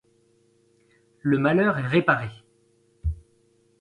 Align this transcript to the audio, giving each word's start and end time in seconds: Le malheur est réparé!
Le 1.21 1.37
malheur 1.37 1.77
est 1.77 1.85
réparé! 1.85 2.31